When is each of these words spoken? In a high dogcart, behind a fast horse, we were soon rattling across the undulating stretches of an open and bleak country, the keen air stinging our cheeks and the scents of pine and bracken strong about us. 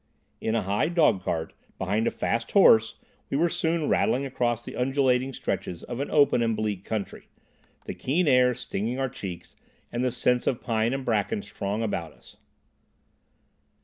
In 0.39 0.55
a 0.55 0.63
high 0.63 0.87
dogcart, 0.89 1.53
behind 1.77 2.07
a 2.07 2.09
fast 2.09 2.53
horse, 2.53 2.95
we 3.29 3.37
were 3.37 3.49
soon 3.49 3.87
rattling 3.87 4.25
across 4.25 4.65
the 4.65 4.75
undulating 4.75 5.31
stretches 5.31 5.83
of 5.83 5.99
an 5.99 6.09
open 6.09 6.41
and 6.41 6.55
bleak 6.55 6.83
country, 6.83 7.27
the 7.85 7.93
keen 7.93 8.27
air 8.27 8.55
stinging 8.55 8.97
our 8.97 9.09
cheeks 9.09 9.55
and 9.91 10.03
the 10.03 10.11
scents 10.11 10.47
of 10.47 10.59
pine 10.59 10.95
and 10.95 11.05
bracken 11.05 11.43
strong 11.43 11.83
about 11.83 12.13
us. 12.13 12.37